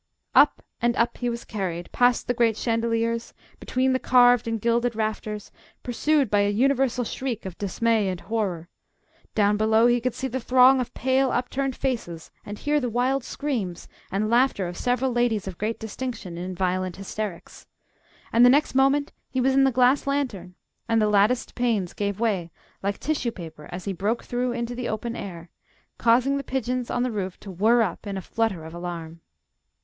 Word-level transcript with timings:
Up 0.33 0.63
and 0.81 0.95
up 0.95 1.19
he 1.19 1.29
was 1.29 1.45
carried, 1.45 1.91
past 1.91 2.25
the 2.25 2.33
great 2.33 2.57
chandeliers, 2.57 3.35
between 3.59 3.93
the 3.93 3.99
carved 3.99 4.47
and 4.47 4.59
gilded 4.59 4.95
rafters, 4.95 5.51
pursued 5.83 6.27
by 6.31 6.39
a 6.39 6.49
universal 6.49 7.03
shriek 7.03 7.45
of 7.45 7.55
dismay 7.59 8.07
and 8.09 8.21
horror. 8.21 8.67
Down 9.35 9.57
below 9.57 9.85
he 9.85 10.01
could 10.01 10.15
see 10.15 10.27
the 10.27 10.39
throng 10.39 10.81
of 10.81 10.91
pale, 10.95 11.29
upturned 11.31 11.75
faces, 11.75 12.31
and 12.43 12.57
hear 12.57 12.79
the 12.79 12.89
wild 12.89 13.23
screams 13.23 13.87
and 14.11 14.27
laughter 14.27 14.67
of 14.67 14.75
several 14.75 15.11
ladies 15.11 15.47
of 15.47 15.59
great 15.59 15.79
distinction 15.79 16.35
in 16.35 16.55
violent 16.55 16.95
hysterics. 16.95 17.67
And 18.33 18.43
the 18.43 18.49
next 18.49 18.73
moment 18.73 19.11
he 19.29 19.39
was 19.39 19.53
in 19.53 19.65
the 19.65 19.71
glass 19.71 20.07
lantern, 20.07 20.55
and 20.89 20.99
the 20.99 21.09
latticed 21.09 21.53
panes 21.53 21.93
gave 21.93 22.19
way 22.19 22.49
like 22.81 22.97
tissue 22.97 23.31
paper 23.31 23.69
as 23.71 23.85
he 23.85 23.93
broke 23.93 24.23
through 24.23 24.53
into 24.53 24.73
the 24.73 24.89
open 24.89 25.15
air, 25.15 25.51
causing 25.99 26.37
the 26.37 26.43
pigeons 26.43 26.89
on 26.89 27.03
the 27.03 27.11
roof 27.11 27.39
to 27.41 27.51
whirr 27.51 27.83
up 27.83 28.07
in 28.07 28.17
a 28.17 28.21
flutter 28.23 28.65
of 28.65 28.73
alarm. 28.73 29.21